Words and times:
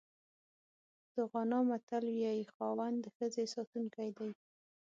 د 1.15 1.15
غانا 1.31 1.59
متل 1.69 2.05
وایي 2.21 2.45
خاوند 2.53 2.95
د 3.01 3.05
ښځې 3.15 3.43
ساتونکی 3.55 4.09
دی. 4.17 4.31